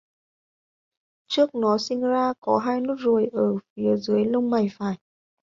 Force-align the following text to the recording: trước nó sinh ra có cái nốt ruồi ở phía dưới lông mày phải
trước 1.27 1.55
nó 1.55 1.77
sinh 1.77 2.01
ra 2.01 2.33
có 2.39 2.63
cái 2.65 2.81
nốt 2.81 2.95
ruồi 2.99 3.29
ở 3.33 3.55
phía 3.75 3.97
dưới 3.97 4.25
lông 4.25 4.49
mày 4.49 4.67
phải 4.77 4.97